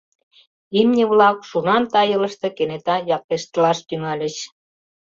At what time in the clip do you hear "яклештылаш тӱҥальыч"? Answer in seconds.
3.17-4.35